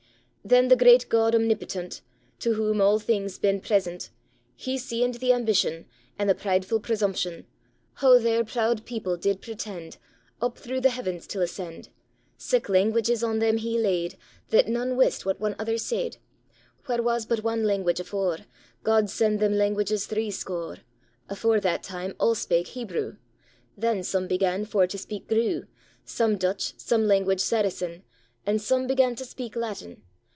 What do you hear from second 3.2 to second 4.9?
been present, He